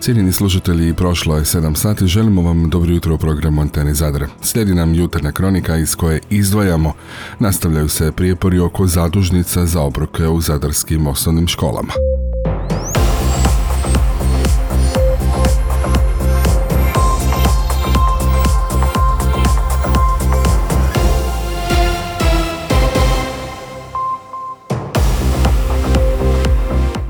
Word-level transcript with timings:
Cijenjeni 0.00 0.32
slušatelji, 0.32 0.94
prošlo 0.94 1.36
je 1.36 1.44
7 1.44 1.74
sati, 1.74 2.06
želimo 2.06 2.42
vam 2.42 2.70
dobro 2.70 2.92
jutro 2.92 3.14
u 3.14 3.18
programu 3.18 3.60
Antene 3.60 3.94
Zadra. 3.94 4.28
Slijedi 4.42 4.74
nam 4.74 4.94
jutarnja 4.94 5.32
kronika 5.32 5.76
iz 5.76 5.96
koje 5.96 6.20
izdvajamo. 6.30 6.92
Nastavljaju 7.38 7.88
se 7.88 8.12
prijepori 8.12 8.60
oko 8.60 8.86
zadužnica 8.86 9.66
za 9.66 9.80
obroke 9.80 10.28
u 10.28 10.40
zadarskim 10.40 11.06
osnovnim 11.06 11.46
školama. 11.46 11.92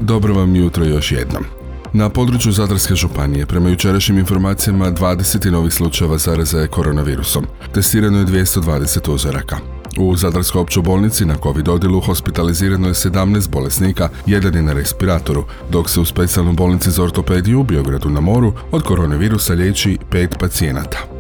Dobro 0.01 0.35
vam 0.35 0.57
jutro 0.57 0.85
još 0.85 1.13
jednom. 1.13 1.45
Na 1.93 2.09
području 2.09 2.53
Zadarske 2.53 2.95
županije, 2.95 3.47
prema 3.47 3.69
jučerašnjim 3.69 4.19
informacijama, 4.19 4.91
20 4.91 5.51
novih 5.51 5.73
slučajeva 5.73 6.19
zaraze 6.19 6.67
koronavirusom. 6.67 7.47
Testirano 7.75 8.19
je 8.19 8.27
220 8.27 9.11
uzoraka. 9.11 9.57
U 9.99 10.17
Zadarskoj 10.17 10.61
općoj 10.61 10.83
bolnici 10.83 11.25
na 11.25 11.37
COVID 11.43 11.69
odjelu 11.69 12.01
hospitalizirano 12.01 12.89
je 12.89 12.95
17 12.95 13.51
bolesnika, 13.51 14.09
jedan 14.27 14.55
je 14.55 14.63
na 14.63 14.73
respiratoru, 14.73 15.45
dok 15.71 15.91
se 15.91 16.01
u 16.01 16.05
specijalnoj 16.05 16.55
bolnici 16.55 16.91
za 16.91 17.03
ortopediju 17.03 17.61
u 17.61 17.65
Biogradu 17.65 18.11
na 18.11 18.21
moru 18.21 18.53
od 18.73 18.83
koronavirusa 18.83 19.55
liječi 19.55 19.99
pet 20.11 20.37
pacijenata. 20.39 21.20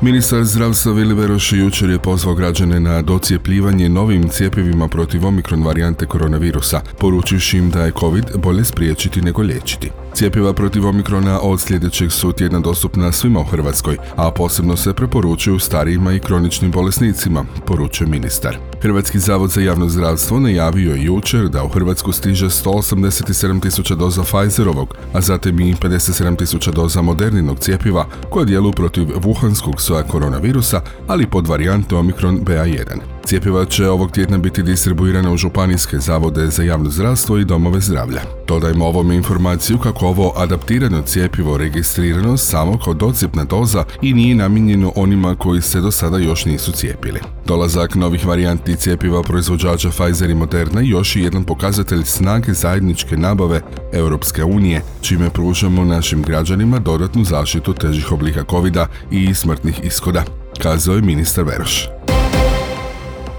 Ministar 0.00 0.44
zdravstva 0.44 0.92
Vili 0.92 1.14
Beroš 1.14 1.52
jučer 1.52 1.90
je 1.90 1.98
pozvao 1.98 2.34
građane 2.34 2.80
na 2.80 3.02
docijepljivanje 3.02 3.88
novim 3.88 4.28
cijepivima 4.28 4.88
protiv 4.88 5.26
omikron 5.26 5.62
varijante 5.64 6.06
koronavirusa, 6.06 6.80
poručivši 6.98 7.58
im 7.58 7.70
da 7.70 7.82
je 7.82 7.92
COVID 8.00 8.24
bolje 8.36 8.64
spriječiti 8.64 9.22
nego 9.22 9.42
liječiti. 9.42 9.90
Cijepiva 10.18 10.52
protiv 10.52 10.86
omikrona 10.86 11.40
od 11.40 11.60
sljedećeg 11.60 12.12
su 12.12 12.32
tjedna 12.32 12.60
dostupna 12.60 13.12
svima 13.12 13.40
u 13.40 13.44
Hrvatskoj, 13.44 13.96
a 14.16 14.30
posebno 14.30 14.76
se 14.76 14.94
preporučuju 14.94 15.58
starijima 15.58 16.12
i 16.12 16.18
kroničnim 16.18 16.70
bolesnicima, 16.70 17.44
poručuje 17.66 18.08
ministar. 18.08 18.58
Hrvatski 18.82 19.18
zavod 19.18 19.50
za 19.50 19.60
javno 19.60 19.88
zdravstvo 19.88 20.40
najavio 20.40 20.94
je 20.94 21.04
jučer 21.04 21.48
da 21.48 21.64
u 21.64 21.68
Hrvatsku 21.68 22.12
stiže 22.12 22.46
187 22.46 23.62
tisuća 23.62 23.94
doza 23.94 24.22
Pfizerovog, 24.22 24.94
a 25.12 25.20
zatim 25.20 25.60
i 25.60 25.74
57 25.74 26.38
tisuća 26.38 26.70
doza 26.70 27.02
moderninog 27.02 27.58
cijepiva 27.58 28.06
koje 28.30 28.46
djeluju 28.46 28.72
protiv 28.72 29.04
wuhanskog 29.04 29.80
soja 29.80 30.02
koronavirusa, 30.02 30.80
ali 31.06 31.30
pod 31.30 31.46
varijantom 31.46 31.98
Omikron 31.98 32.40
BA1. 32.40 33.17
Cijepiva 33.28 33.64
će 33.64 33.88
ovog 33.88 34.10
tjedna 34.10 34.38
biti 34.38 34.62
distribuirana 34.62 35.32
u 35.32 35.36
županijske 35.36 35.98
zavode 35.98 36.46
za 36.46 36.62
javno 36.62 36.90
zdravstvo 36.90 37.38
i 37.38 37.44
domove 37.44 37.80
zdravlja. 37.80 38.20
Dodajmo 38.46 38.86
ovom 38.86 39.12
informaciju 39.12 39.78
kako 39.78 40.06
ovo 40.06 40.32
adaptirano 40.36 41.02
cijepivo 41.02 41.56
registrirano 41.56 42.36
samo 42.36 42.78
kao 42.84 42.94
docjepna 42.94 43.44
doza 43.44 43.84
i 44.02 44.12
nije 44.12 44.34
namijenjeno 44.34 44.92
onima 44.96 45.34
koji 45.34 45.62
se 45.62 45.80
do 45.80 45.90
sada 45.90 46.18
još 46.18 46.44
nisu 46.44 46.72
cijepili. 46.72 47.20
Dolazak 47.46 47.94
novih 47.94 48.26
varijanti 48.26 48.76
cijepiva 48.76 49.22
proizvođača 49.22 49.90
Pfizer 49.90 50.30
i 50.30 50.34
Moderna 50.34 50.80
još 50.80 51.16
je 51.16 51.22
jedan 51.22 51.44
pokazatelj 51.44 52.02
snage 52.04 52.52
zajedničke 52.52 53.16
nabave 53.16 53.60
Europske 53.92 54.44
unije, 54.44 54.82
čime 55.00 55.30
pružamo 55.30 55.84
našim 55.84 56.22
građanima 56.22 56.78
dodatnu 56.78 57.24
zaštitu 57.24 57.74
težih 57.74 58.12
oblika 58.12 58.44
covid 58.50 58.76
i 59.10 59.34
smrtnih 59.34 59.80
ishoda, 59.84 60.24
kazao 60.62 60.94
je 60.94 61.02
ministar 61.02 61.44
Veroš. 61.44 61.97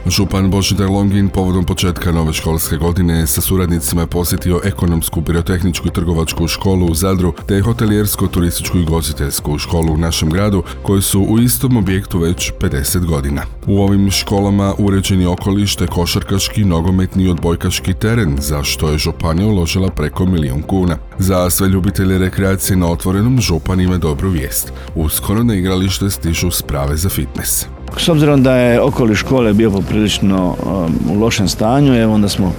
Župan 0.10 0.50
Božidar 0.50 0.90
Longin 0.90 1.30
povodom 1.30 1.66
početka 1.66 2.12
nove 2.12 2.34
školske 2.34 2.78
godine 2.78 3.28
sa 3.28 3.42
suradnicima 3.42 4.02
je 4.02 4.08
posjetio 4.08 4.62
ekonomsku, 4.64 5.22
pirotehničku 5.22 5.88
i 5.88 5.92
trgovačku 5.92 6.48
školu 6.48 6.86
u 6.86 6.96
Zadru 6.96 7.34
te 7.48 7.62
hotelijersko-turističku 7.62 8.82
i 8.82 8.86
gostiteljsku 8.86 9.58
školu 9.58 9.94
u 9.94 9.98
našem 9.98 10.30
gradu 10.30 10.64
koji 10.84 11.02
su 11.02 11.22
u 11.22 11.40
istom 11.40 11.78
objektu 11.78 12.20
već 12.20 12.52
50 12.60 13.06
godina. 13.06 13.42
U 13.68 13.82
ovim 13.82 14.12
školama 14.12 14.74
uređeni 14.78 15.26
okoliš 15.26 15.76
te 15.76 15.88
košarkaški, 15.88 16.66
nogometni 16.66 17.24
i 17.24 17.30
odbojkaški 17.30 17.94
teren 17.94 18.38
za 18.40 18.64
što 18.64 18.90
je 18.90 18.98
županija 18.98 19.48
uložila 19.48 19.90
preko 19.90 20.26
milijun 20.26 20.62
kuna. 20.62 20.98
Za 21.20 21.50
sve 21.50 21.68
ljubitelje 21.68 22.18
rekreacije 22.18 22.78
na 22.78 22.92
otvorenom 22.92 23.42
župan 23.42 23.82
ima 23.82 23.98
dobru 23.98 24.30
vijest. 24.30 24.74
Uskoro 24.96 25.44
na 25.44 25.56
igralište 25.56 26.10
stižu 26.10 26.52
sprave 26.52 26.98
za 26.98 27.10
fitness. 27.10 27.79
S 27.98 28.10
obzirom 28.10 28.44
da 28.44 28.56
je 28.56 28.82
okoliš 28.82 29.20
škole 29.20 29.54
bio 29.54 29.72
poprilično 29.72 30.56
um, 30.64 31.16
u 31.16 31.20
lošem 31.20 31.48
stanju, 31.48 31.96
evo 31.96 32.14
onda 32.14 32.30
smo 32.30 32.54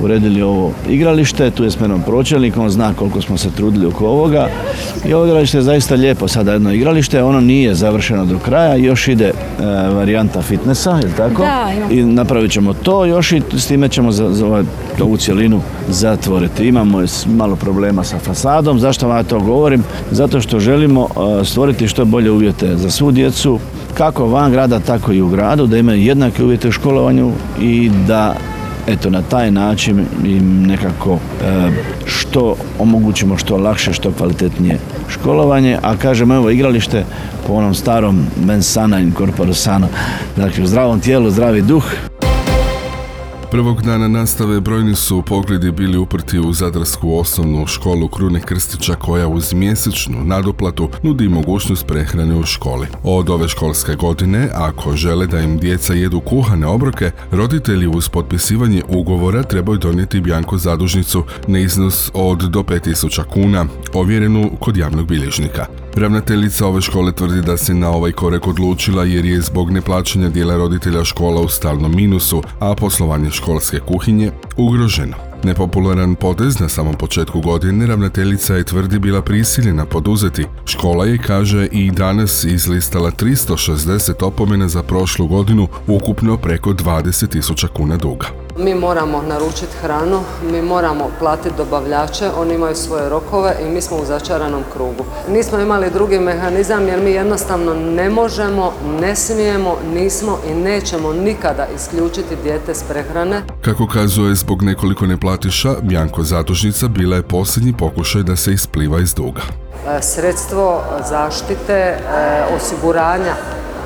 uredili 0.00 0.42
ovo 0.42 0.72
igralište, 0.88 1.50
tu 1.50 1.64
je 1.64 1.70
s 1.70 1.80
menom 1.80 2.02
pročelnik, 2.02 2.56
on 2.56 2.70
zna 2.70 2.94
koliko 2.94 3.22
smo 3.22 3.36
se 3.36 3.50
trudili 3.50 3.86
oko 3.86 4.06
ovoga 4.06 4.48
i 5.04 5.14
ovo 5.14 5.26
igralište 5.26 5.58
je 5.58 5.62
zaista 5.62 5.94
lijepo 5.94 6.28
sada 6.28 6.52
jedno 6.52 6.72
igralište, 6.72 7.22
ono 7.22 7.40
nije 7.40 7.74
završeno 7.74 8.24
do 8.24 8.38
kraja, 8.38 8.74
još 8.74 9.08
ide 9.08 9.24
e, 9.24 9.32
varijanta 9.94 10.42
fitnessa, 10.42 10.90
je 10.90 11.14
tako? 11.16 11.42
Da, 11.42 11.70
I 11.90 12.02
napravit 12.02 12.52
ćemo 12.52 12.74
to 12.74 13.04
još 13.04 13.32
i 13.32 13.42
s 13.52 13.66
time 13.66 13.88
ćemo 13.88 14.12
za, 14.12 14.32
za 14.32 14.46
ovaj, 14.46 14.62
ovu 15.00 15.16
cjelinu 15.16 15.60
zatvoriti. 15.88 16.68
Imamo 16.68 17.02
malo 17.26 17.56
problema 17.56 18.04
sa 18.04 18.18
fasadom, 18.18 18.78
zašto 18.78 19.08
vam 19.08 19.16
ja 19.16 19.22
to 19.22 19.40
govorim? 19.40 19.84
Zato 20.10 20.40
što 20.40 20.60
želimo 20.60 21.08
e, 21.40 21.44
stvoriti 21.44 21.88
što 21.88 22.04
bolje 22.04 22.30
uvjete 22.30 22.76
za 22.76 22.90
svu 22.90 23.10
djecu, 23.10 23.58
kako 23.96 24.26
van 24.26 24.52
grada, 24.52 24.80
tako 24.80 25.12
i 25.12 25.22
u 25.22 25.28
gradu, 25.28 25.66
da 25.66 25.78
imaju 25.78 26.02
jednake 26.02 26.44
uvjete 26.44 26.68
u 26.68 26.72
školovanju 26.72 27.32
i 27.60 27.90
da 28.06 28.34
eto 28.86 29.10
na 29.10 29.22
taj 29.22 29.50
način 29.50 30.06
im 30.24 30.66
nekako 30.66 31.14
e, 31.14 31.70
što 32.04 32.56
omogućimo 32.78 33.38
što 33.38 33.56
lakše, 33.56 33.92
što 33.92 34.12
kvalitetnije 34.12 34.78
školovanje, 35.08 35.78
a 35.82 35.96
kažem 35.96 36.30
evo 36.30 36.50
igralište 36.50 37.04
po 37.46 37.52
onom 37.52 37.74
starom 37.74 38.26
mens 38.46 38.72
sana 38.72 39.00
in 39.00 39.12
corpore 39.18 39.54
sano, 39.54 39.88
dakle 40.36 40.64
u 40.64 40.66
zdravom 40.66 41.00
tijelu, 41.00 41.30
zdravi 41.30 41.62
duh. 41.62 41.84
Prvog 43.50 43.82
dana 43.82 44.08
nastave 44.08 44.60
brojni 44.60 44.94
su 44.94 45.22
pogledi 45.22 45.70
bili 45.70 45.98
uprti 45.98 46.38
u 46.38 46.52
Zadarsku 46.52 47.18
osnovnu 47.18 47.66
školu 47.66 48.08
Krune 48.08 48.40
Krstića 48.40 48.94
koja 48.94 49.28
uz 49.28 49.54
mjesečnu 49.54 50.24
nadoplatu 50.24 50.88
nudi 51.02 51.28
mogućnost 51.28 51.86
prehrane 51.86 52.34
u 52.36 52.42
školi. 52.42 52.86
Od 53.02 53.30
ove 53.30 53.48
školske 53.48 53.94
godine, 53.94 54.48
ako 54.54 54.96
žele 54.96 55.26
da 55.26 55.40
im 55.40 55.58
djeca 55.58 55.94
jedu 55.94 56.20
kuhane 56.20 56.66
obroke, 56.66 57.10
roditelji 57.30 57.86
uz 57.86 58.08
potpisivanje 58.08 58.82
ugovora 58.88 59.42
trebaju 59.42 59.78
donijeti 59.78 60.20
bjanko 60.20 60.58
zadužnicu 60.58 61.24
na 61.46 61.58
iznos 61.58 62.10
od 62.14 62.38
do 62.38 62.60
5000 62.60 63.24
kuna, 63.24 63.66
ovjerenu 63.94 64.50
kod 64.60 64.76
javnog 64.76 65.06
bilježnika. 65.06 65.66
Ravnateljica 65.96 66.66
ove 66.66 66.80
škole 66.80 67.12
tvrdi 67.12 67.42
da 67.42 67.56
se 67.56 67.74
na 67.74 67.90
ovaj 67.90 68.12
korek 68.12 68.46
odlučila 68.46 69.04
jer 69.04 69.24
je 69.24 69.40
zbog 69.40 69.70
neplaćanja 69.70 70.28
dijela 70.28 70.56
roditelja 70.56 71.04
škola 71.04 71.40
u 71.40 71.48
stalnom 71.48 71.96
minusu, 71.96 72.42
a 72.60 72.74
poslovanje 72.74 73.30
školske 73.30 73.80
kuhinje 73.80 74.30
ugroženo. 74.56 75.16
Nepopularan 75.44 76.14
potez 76.14 76.60
na 76.60 76.68
samom 76.68 76.94
početku 76.94 77.40
godine 77.40 77.86
ravnateljica 77.86 78.54
je 78.54 78.64
tvrdi 78.64 78.98
bila 78.98 79.22
prisiljena 79.22 79.86
poduzeti. 79.86 80.44
Škola 80.66 81.06
je, 81.06 81.18
kaže, 81.18 81.66
i 81.72 81.90
danas 81.90 82.44
izlistala 82.44 83.10
360 83.10 84.24
opomena 84.24 84.68
za 84.68 84.82
prošlu 84.82 85.26
godinu, 85.26 85.68
ukupno 85.86 86.36
preko 86.36 86.70
20.000 86.70 87.66
kuna 87.68 87.96
duga. 87.96 88.45
Mi 88.58 88.74
moramo 88.74 89.22
naručiti 89.22 89.76
hranu, 89.82 90.20
mi 90.52 90.62
moramo 90.62 91.10
platiti 91.18 91.54
dobavljače, 91.56 92.30
oni 92.38 92.54
imaju 92.54 92.74
svoje 92.74 93.08
rokove 93.08 93.56
i 93.62 93.70
mi 93.70 93.80
smo 93.80 93.96
u 93.96 94.04
začaranom 94.04 94.62
krugu. 94.72 95.04
Nismo 95.28 95.58
imali 95.58 95.90
drugi 95.90 96.18
mehanizam 96.18 96.88
jer 96.88 97.00
mi 97.00 97.10
jednostavno 97.10 97.74
ne 97.74 98.10
možemo, 98.10 98.72
ne 99.00 99.16
smijemo, 99.16 99.76
nismo 99.94 100.38
i 100.50 100.54
nećemo 100.54 101.12
nikada 101.12 101.66
isključiti 101.76 102.36
dijete 102.42 102.74
s 102.74 102.82
prehrane. 102.82 103.42
Kako 103.60 103.86
kazuje, 103.86 104.34
zbog 104.34 104.62
nekoliko 104.62 105.06
neplatiša, 105.06 105.74
Bjanko 105.82 106.22
Zadužnica 106.22 106.88
bila 106.88 107.16
je 107.16 107.22
posljednji 107.22 107.74
pokušaj 107.78 108.22
da 108.22 108.36
se 108.36 108.52
ispliva 108.52 109.00
iz 109.00 109.14
duga. 109.14 109.42
E, 109.88 110.02
Sredstvo 110.02 110.82
zaštite, 111.08 111.72
e, 111.72 111.98
osiguranja 112.56 113.34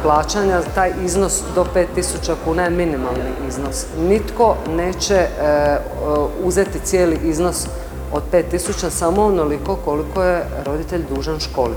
plaćanja, 0.02 0.60
taj 0.74 0.92
iznos 1.04 1.42
do 1.54 1.66
5000 1.74 2.34
kuna 2.44 2.62
je 2.62 2.70
minimalni 2.70 3.30
iznos. 3.48 3.86
Nitko 4.08 4.56
neće 4.76 5.14
e, 5.14 5.28
uzeti 6.44 6.78
cijeli 6.84 7.18
iznos 7.24 7.66
od 8.12 8.22
5000 8.32 8.90
samo 8.90 9.24
onoliko 9.24 9.76
koliko 9.76 10.22
je 10.22 10.44
roditelj 10.66 11.02
dužan 11.14 11.40
školi. 11.40 11.74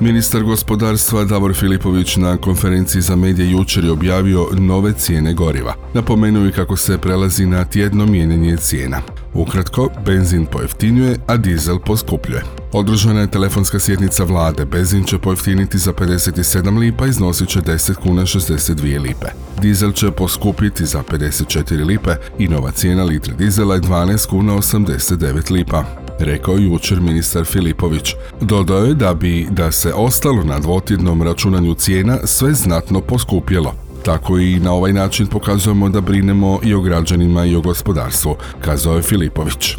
Ministar 0.00 0.42
gospodarstva 0.42 1.24
Davor 1.24 1.54
Filipović 1.54 2.16
na 2.16 2.36
konferenciji 2.36 3.02
za 3.02 3.16
medije 3.16 3.50
jučer 3.50 3.84
je 3.84 3.90
objavio 3.90 4.46
nove 4.52 4.92
cijene 4.92 5.34
goriva. 5.34 5.74
Napomenuo 5.94 6.44
je 6.44 6.52
kako 6.52 6.76
se 6.76 6.98
prelazi 6.98 7.46
na 7.46 7.64
tjedno 7.64 8.06
mijenjanje 8.06 8.56
cijena. 8.56 9.02
Ukratko, 9.34 9.88
benzin 10.06 10.46
pojeftinjuje, 10.46 11.16
a 11.26 11.36
dizel 11.36 11.78
poskupljuje. 11.78 12.42
Održana 12.72 13.20
je 13.20 13.30
telefonska 13.30 13.78
sjednica 13.78 14.24
vlade, 14.24 14.64
benzin 14.64 15.04
će 15.04 15.18
pojeftiniti 15.18 15.78
za 15.78 15.92
57 15.92 16.78
lipa, 16.78 17.06
iznosit 17.06 17.48
će 17.48 17.60
10 17.60 17.94
kuna 17.94 18.22
62 18.22 19.00
lipe. 19.00 19.26
Dizel 19.62 19.92
će 19.92 20.10
poskupiti 20.10 20.86
za 20.86 21.02
54 21.02 21.86
lipe 21.86 22.10
i 22.38 22.48
nova 22.48 22.70
cijena 22.70 23.04
litre 23.04 23.34
dizela 23.34 23.74
je 23.74 23.80
12 23.80 24.28
kuna 24.28 24.52
89 24.52 25.50
lipa. 25.50 25.84
rekao 26.18 26.56
jučer 26.56 27.00
ministar 27.00 27.44
Filipović. 27.44 28.14
Dodao 28.40 28.84
je 28.84 28.94
da 28.94 29.14
bi 29.14 29.46
da 29.50 29.72
se 29.72 29.92
ostalo 29.92 30.44
na 30.44 30.58
dvotjednom 30.58 31.22
računanju 31.22 31.74
cijena 31.74 32.18
sve 32.24 32.54
znatno 32.54 33.00
poskupjelo. 33.00 33.74
Tako 34.04 34.38
i 34.38 34.60
na 34.60 34.72
ovaj 34.72 34.92
način 34.92 35.26
pokazujemo 35.26 35.88
da 35.88 36.00
brinemo 36.00 36.60
i 36.62 36.74
o 36.74 36.80
građanima 36.80 37.44
i 37.44 37.56
o 37.56 37.60
gospodarstvu, 37.60 38.36
kazao 38.60 38.96
je 38.96 39.02
Filipović. 39.02 39.76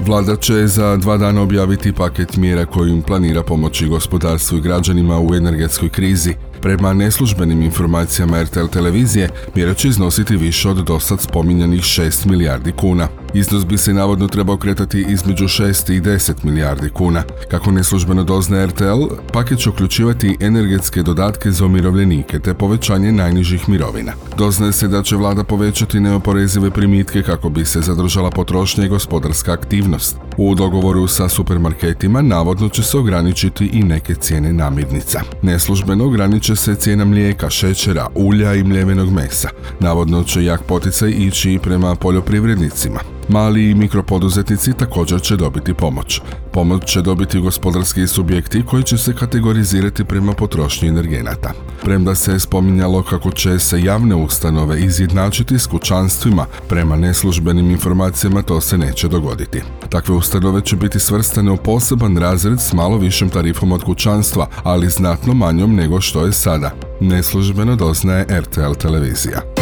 Vlada 0.00 0.36
će 0.36 0.66
za 0.66 0.96
dva 0.96 1.16
dana 1.16 1.42
objaviti 1.42 1.92
paket 1.92 2.36
mjera 2.36 2.66
kojim 2.66 3.02
planira 3.02 3.42
pomoći 3.42 3.88
gospodarstvu 3.88 4.58
i 4.58 4.60
građanima 4.60 5.20
u 5.20 5.34
energetskoj 5.34 5.88
krizi. 5.88 6.34
Prema 6.62 6.92
neslužbenim 6.92 7.62
informacijama 7.62 8.42
RTL 8.42 8.66
televizije, 8.66 9.28
mjera 9.54 9.74
će 9.74 9.88
iznositi 9.88 10.36
više 10.36 10.68
od 10.68 10.76
dosad 10.76 11.20
spominjanih 11.20 11.80
6 11.80 12.26
milijardi 12.26 12.72
kuna. 12.72 13.08
Iznos 13.34 13.66
bi 13.66 13.78
se 13.78 13.94
navodno 13.94 14.28
trebao 14.28 14.56
kretati 14.56 15.06
između 15.08 15.44
6 15.44 15.92
i 15.96 16.00
10 16.00 16.44
milijardi 16.44 16.88
kuna. 16.90 17.22
Kako 17.50 17.70
neslužbeno 17.70 18.24
dozna 18.24 18.66
RTL, 18.66 19.04
paket 19.32 19.58
će 19.58 19.70
uključivati 19.70 20.36
energetske 20.40 21.02
dodatke 21.02 21.50
za 21.50 21.66
umirovljenike 21.66 22.38
te 22.38 22.54
povećanje 22.54 23.12
najnižih 23.12 23.68
mirovina. 23.68 24.12
Doznaje 24.38 24.72
se 24.72 24.88
da 24.88 25.02
će 25.02 25.16
vlada 25.16 25.44
povećati 25.44 26.00
neoporezive 26.00 26.70
primitke 26.70 27.22
kako 27.22 27.48
bi 27.48 27.64
se 27.64 27.80
zadržala 27.80 28.30
potrošnja 28.30 28.84
i 28.84 28.88
gospodarska 28.88 29.52
aktivnost. 29.52 30.16
U 30.36 30.54
dogovoru 30.54 31.06
sa 31.06 31.28
supermarketima 31.28 32.22
navodno 32.22 32.68
će 32.68 32.82
se 32.82 32.98
ograničiti 32.98 33.70
i 33.72 33.82
neke 33.82 34.14
cijene 34.14 34.52
namirnica. 34.52 35.20
Neslužbeno 35.42 36.04
ograniče 36.48 36.64
se 36.64 36.74
cijena 36.74 37.04
mlijeka, 37.04 37.50
šećera, 37.50 38.08
ulja 38.14 38.54
i 38.54 38.64
mljevenog 38.64 39.12
mesa. 39.12 39.48
Navodno 39.80 40.24
će 40.24 40.44
jak 40.44 40.62
poticaj 40.62 41.10
ići 41.10 41.52
i 41.52 41.58
prema 41.58 41.94
poljoprivrednicima. 41.94 43.17
Mali 43.28 43.70
i 43.70 43.74
mikropoduzetnici 43.74 44.72
također 44.72 45.20
će 45.22 45.36
dobiti 45.36 45.74
pomoć. 45.74 46.20
Pomoć 46.52 46.84
će 46.84 47.02
dobiti 47.02 47.40
gospodarski 47.40 48.06
subjekti 48.06 48.62
koji 48.66 48.82
će 48.82 48.98
se 48.98 49.14
kategorizirati 49.14 50.04
prema 50.04 50.32
potrošnji 50.32 50.88
energenata. 50.88 51.52
Premda 51.82 52.14
se 52.14 52.32
je 52.32 52.40
spominjalo 52.40 53.02
kako 53.02 53.30
će 53.30 53.58
se 53.58 53.82
javne 53.82 54.14
ustanove 54.14 54.80
izjednačiti 54.80 55.58
s 55.58 55.66
kućanstvima, 55.66 56.46
prema 56.68 56.96
neslužbenim 56.96 57.70
informacijama 57.70 58.42
to 58.42 58.60
se 58.60 58.78
neće 58.78 59.08
dogoditi. 59.08 59.62
Takve 59.88 60.14
ustanove 60.14 60.60
će 60.60 60.76
biti 60.76 61.00
svrstane 61.00 61.50
u 61.50 61.56
poseban 61.56 62.16
razred 62.16 62.60
s 62.60 62.72
malo 62.72 62.98
višim 62.98 63.28
tarifom 63.28 63.72
od 63.72 63.84
kućanstva, 63.84 64.48
ali 64.62 64.90
znatno 64.90 65.34
manjom 65.34 65.74
nego 65.74 66.00
što 66.00 66.26
je 66.26 66.32
sada. 66.32 66.70
Neslužbeno 67.00 67.76
doznaje 67.76 68.26
RTL 68.40 68.72
televizija. 68.80 69.57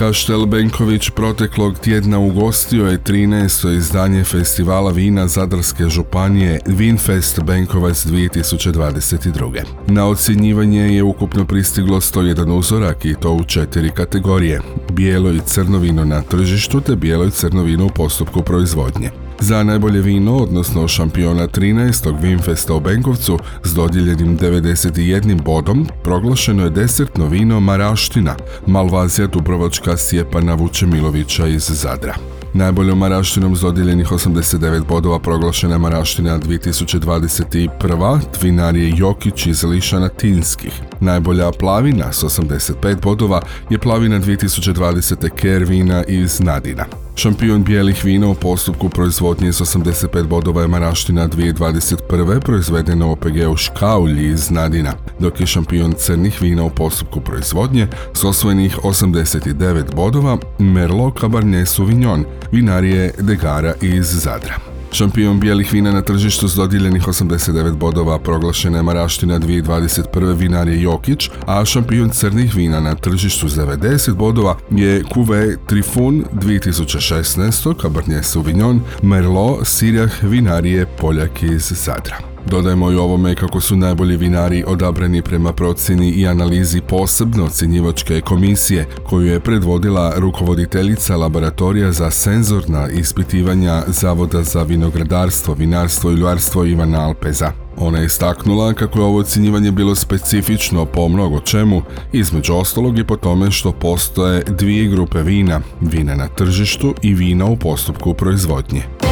Kaštel 0.00 0.46
Benković 0.46 1.10
proteklog 1.10 1.78
tjedna 1.78 2.18
ugostio 2.18 2.86
je 2.86 2.98
13. 2.98 3.76
izdanje 3.76 4.24
festivala 4.24 4.92
vina 4.92 5.26
Zadarske 5.28 5.88
županije 5.88 6.60
Vinfest 6.66 7.40
Benkovac 7.42 8.06
2022. 8.06 9.62
Na 9.86 10.06
ocjenjivanje 10.06 10.80
je 10.80 11.02
ukupno 11.02 11.44
pristiglo 11.44 12.00
101 12.00 12.52
uzorak 12.52 13.04
i 13.04 13.14
to 13.20 13.32
u 13.32 13.44
četiri 13.44 13.90
kategorije. 13.90 14.60
Bijelo 14.92 15.32
i 15.32 15.40
crno 15.46 15.78
vino 15.78 16.04
na 16.04 16.22
tržištu 16.22 16.80
te 16.80 16.96
bijelo 16.96 17.24
i 17.24 17.30
crno 17.30 17.62
vino 17.62 17.86
u 17.86 17.90
postupku 17.90 18.42
proizvodnje. 18.42 19.10
Za 19.42 19.62
najbolje 19.62 20.00
vino, 20.00 20.36
odnosno 20.36 20.88
šampiona 20.88 21.46
13. 21.48 22.22
Vinfesta 22.22 22.74
u 22.74 22.80
Benkovcu 22.80 23.38
s 23.64 23.74
dodijeljenim 23.74 24.38
91 24.38 25.42
bodom, 25.42 25.86
proglašeno 26.04 26.64
je 26.64 26.70
desertno 26.70 27.26
vino 27.26 27.60
Maraština, 27.60 28.36
Malvazija 28.66 29.26
Dubrovačka 29.26 29.96
Sjepana 29.96 30.54
Vučemilovića 30.54 31.46
iz 31.46 31.62
Zadra. 31.62 32.14
Najboljom 32.54 32.98
Maraštinom 32.98 33.56
s 33.56 33.60
dodijeljenih 33.60 34.08
89 34.12 34.86
bodova 34.86 35.18
proglašena 35.18 35.78
Maraština 35.78 36.38
2021. 36.38 38.18
Vinarije 38.42 38.92
Jokić 38.96 39.46
iz 39.46 39.64
Lišana 39.64 40.08
Tinskih. 40.08 40.72
Najbolja 41.00 41.50
plavina 41.50 42.12
s 42.12 42.22
85 42.22 43.00
bodova 43.02 43.42
je 43.70 43.78
plavina 43.78 44.20
2020. 44.20 45.30
Kervina 45.30 46.04
iz 46.04 46.40
Nadina. 46.40 47.09
Šampion 47.20 47.64
bijelih 47.64 48.04
vina 48.04 48.28
u 48.28 48.34
postupku 48.34 48.88
proizvodnje 48.88 49.52
s 49.52 49.60
85 49.60 50.26
bodova 50.26 50.62
je 50.62 50.68
Maraština 50.68 51.28
2021. 51.28 52.40
proizvedena 52.40 53.06
u 53.06 53.12
OPG-u 53.12 53.56
Škaulji 53.56 54.26
iz 54.26 54.50
Nadina, 54.50 54.92
dok 55.18 55.40
je 55.40 55.46
šampion 55.46 55.92
crnih 55.92 56.42
vina 56.42 56.64
u 56.64 56.70
postupku 56.70 57.20
proizvodnje 57.20 57.86
s 58.14 58.24
osvojenih 58.24 58.78
89 58.78 59.94
bodova 59.94 60.38
Merlot 60.58 61.20
Cabernet 61.20 61.68
Sauvignon, 61.68 62.24
vinarije 62.52 63.14
Degara 63.18 63.74
iz 63.82 64.06
Zadra. 64.06 64.69
Šampion 64.92 65.40
bijelih 65.40 65.72
vina 65.72 65.92
na 65.92 66.02
tržištu 66.02 66.48
s 66.48 66.54
dodijeljenih 66.54 67.06
89 67.06 67.76
bodova 67.76 68.18
proglašena 68.18 68.76
je 68.76 68.82
Maraština 68.82 69.38
2021. 69.38 70.36
vinar 70.36 70.68
je 70.68 70.82
Jokić, 70.82 71.30
a 71.46 71.64
šampion 71.64 72.10
crnih 72.10 72.54
vina 72.54 72.80
na 72.80 72.94
tržištu 72.94 73.48
s 73.48 73.56
90 73.56 74.14
bodova 74.14 74.56
je 74.70 75.02
Cuvée 75.02 75.56
Trifun 75.66 76.24
2016. 76.32 77.82
Cabernet 77.82 78.24
Sauvignon 78.24 78.80
Merlot 79.02 79.66
Sirjah 79.66 80.22
vinarije 80.22 80.86
Poljak 81.00 81.42
iz 81.42 81.72
Zadra. 81.84 82.16
Dodajmo 82.50 82.90
i 82.90 82.96
ovome 82.96 83.34
kako 83.34 83.60
su 83.60 83.76
najbolji 83.76 84.16
vinari 84.16 84.64
odabrani 84.66 85.22
prema 85.22 85.52
procjeni 85.52 86.10
i 86.10 86.26
analizi 86.26 86.80
posebno 86.80 87.44
ocjenjivačke 87.44 88.20
komisije 88.20 88.86
koju 89.04 89.26
je 89.26 89.40
predvodila 89.40 90.12
rukovoditeljica 90.16 91.16
laboratorija 91.16 91.92
za 91.92 92.10
senzorna 92.10 92.88
ispitivanja 92.88 93.82
Zavoda 93.86 94.42
za 94.42 94.62
vinogradarstvo, 94.62 95.54
vinarstvo 95.54 96.10
i 96.10 96.14
ljuarstvo 96.14 96.64
Ivana 96.64 97.00
Alpeza. 97.00 97.52
Ona 97.76 97.98
je 97.98 98.06
istaknula 98.06 98.74
kako 98.74 98.98
je 98.98 99.04
ovo 99.04 99.18
ocjenjivanje 99.18 99.72
bilo 99.72 99.94
specifično 99.94 100.84
po 100.84 101.08
mnogo 101.08 101.40
čemu, 101.40 101.82
između 102.12 102.54
ostalog 102.54 102.98
i 102.98 103.04
po 103.04 103.16
tome 103.16 103.50
što 103.50 103.72
postoje 103.72 104.42
dvije 104.42 104.88
grupe 104.88 105.22
vina, 105.22 105.60
vina 105.80 106.14
na 106.14 106.28
tržištu 106.28 106.94
i 107.02 107.14
vina 107.14 107.44
u 107.46 107.56
postupku 107.56 108.14
proizvodnje. 108.14 109.09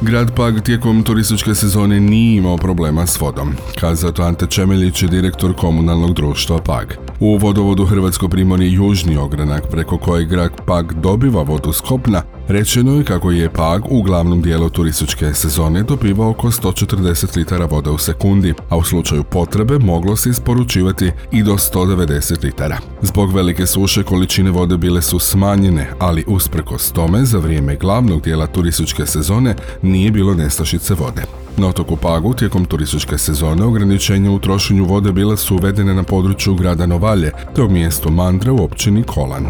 Grad 0.00 0.34
Pag 0.36 0.60
tijekom 0.64 1.02
turističke 1.02 1.54
sezone 1.54 2.00
nije 2.00 2.36
imao 2.36 2.56
problema 2.56 3.06
s 3.06 3.20
vodom, 3.20 3.54
kazao 3.80 4.12
to 4.12 4.22
Ante 4.22 4.46
Čemeljić, 4.46 5.02
direktor 5.02 5.54
komunalnog 5.56 6.14
društva 6.14 6.58
Pag. 6.58 6.86
U 7.20 7.38
vodovodu 7.38 7.84
Hrvatsko 7.84 8.28
primorje 8.28 8.72
južni 8.72 9.16
ogranak 9.16 9.62
preko 9.70 9.98
kojeg 9.98 10.28
grad 10.28 10.50
Pag 10.66 10.92
dobiva 10.92 11.42
vodu 11.42 11.72
s 11.72 11.80
kopna, 11.80 12.22
rečeno 12.48 12.94
je 12.94 13.04
kako 13.04 13.30
je 13.30 13.50
Pag 13.50 13.82
u 13.90 14.02
glavnom 14.02 14.42
dijelu 14.42 14.70
turističke 14.70 15.34
sezone 15.34 15.82
dobivao 15.82 16.30
oko 16.30 16.48
140 16.48 17.36
litara 17.36 17.64
vode 17.64 17.90
u 17.90 17.98
sekundi, 17.98 18.54
a 18.68 18.76
u 18.76 18.82
slučaju 18.82 19.24
potrebe 19.24 19.78
moglo 19.78 20.16
se 20.16 20.30
isporučivati 20.30 21.10
i 21.32 21.42
do 21.42 21.52
190 21.52 22.44
litara. 22.44 22.78
Zbog 23.02 23.34
velike 23.34 23.66
suše 23.66 24.02
količine 24.02 24.50
vode 24.50 24.76
bile 24.76 25.02
su 25.02 25.18
smanjene, 25.18 25.90
ali 25.98 26.24
usprkos 26.26 26.92
tome 26.92 27.24
za 27.24 27.38
vrijeme 27.38 27.76
glavnog 27.76 28.22
dijela 28.22 28.46
turističke 28.46 29.06
sezone 29.06 29.54
nije 29.82 30.10
bilo 30.10 30.34
nestašice 30.34 30.94
vode. 30.94 31.22
Na 31.56 31.68
otoku 31.68 31.96
Pagu 31.96 32.34
tijekom 32.34 32.64
turističke 32.64 33.18
sezone 33.18 33.64
ograničenja 33.64 34.30
u 34.30 34.38
trošenju 34.38 34.84
vode 34.84 35.12
bile 35.12 35.36
su 35.36 35.54
uvedene 35.54 35.94
na 35.94 36.02
području 36.02 36.54
grada 36.54 36.86
Novalje 36.86 37.32
te 37.54 37.62
u 37.62 37.68
mjestu 37.68 38.10
Mandre 38.10 38.50
u 38.50 38.64
općini 38.64 39.02
Kolan. 39.02 39.46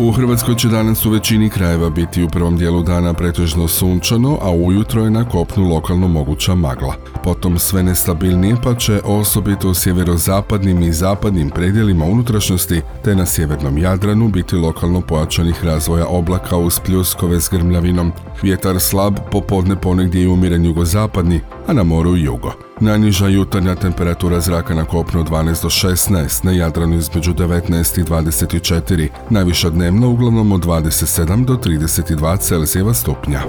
U 0.00 0.12
Hrvatskoj 0.12 0.54
će 0.54 0.68
danas 0.68 1.06
u 1.06 1.10
većini 1.10 1.50
krajeva 1.50 1.90
biti 1.90 2.22
u 2.22 2.28
prvom 2.28 2.56
dijelu 2.56 2.82
dana 2.82 3.12
pretežno 3.14 3.68
sunčano, 3.68 4.38
a 4.42 4.50
ujutro 4.50 5.04
je 5.04 5.10
na 5.10 5.28
kopnu 5.28 5.68
lokalno 5.68 6.08
moguća 6.08 6.54
magla. 6.54 6.94
Potom 7.24 7.58
sve 7.58 7.82
nestabilnije 7.82 8.56
pa 8.64 8.74
će 8.74 9.00
osobito 9.04 9.70
u 9.70 9.74
sjeverozapadnim 9.74 10.82
i 10.82 10.92
zapadnim 10.92 11.50
predjelima 11.50 12.04
unutrašnjosti 12.04 12.82
te 13.04 13.16
na 13.16 13.26
sjevernom 13.26 13.78
Jadranu 13.78 14.28
biti 14.28 14.56
lokalno 14.56 15.00
pojačanih 15.00 15.64
razvoja 15.64 16.06
oblaka 16.06 16.56
uz 16.56 16.80
pljuskove 16.80 17.40
s 17.40 17.48
grmljavinom. 17.48 18.12
Vjetar 18.42 18.80
slab, 18.80 19.14
popodne 19.30 19.76
ponegdje 19.76 20.22
i 20.22 20.28
umiren 20.28 20.64
jugozapadni, 20.64 21.40
a 21.66 21.72
na 21.72 21.82
moru 21.82 22.16
jugo. 22.16 22.67
Najniža 22.80 23.28
jutarnja 23.28 23.74
temperatura 23.74 24.40
zraka 24.40 24.74
na 24.74 24.84
kopnu 24.84 25.24
12 25.24 25.62
do 25.62 25.68
16, 25.68 26.44
na 26.44 26.52
Jadranu 26.52 26.96
između 26.96 27.34
19 27.34 28.00
i 28.00 28.04
24, 28.04 29.08
najviša 29.30 29.70
dnevno 29.70 30.08
uglavnom 30.08 30.52
od 30.52 30.64
27 30.64 31.44
do 31.44 31.54
32 31.54 32.38
Celzijeva 32.38 32.94
stupnja. 32.94 33.42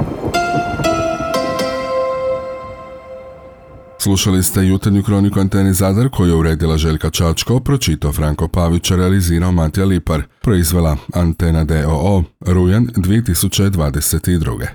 Slušali 3.98 4.44
ste 4.44 4.66
jutarnju 4.66 5.04
kroniku 5.04 5.40
Anteni 5.40 5.74
Zadar 5.74 6.10
koju 6.10 6.30
je 6.30 6.36
uredila 6.36 6.78
Željka 6.78 7.10
Čačko, 7.10 7.60
pročitao 7.60 8.12
Franko 8.12 8.48
Pavić, 8.48 8.92
realizirao 8.92 9.52
Matija 9.52 9.86
Lipar, 9.86 10.24
proizvela 10.42 10.98
Antena 11.14 11.64
DOO, 11.64 12.24
Rujan 12.40 12.88
2022. 12.96 14.70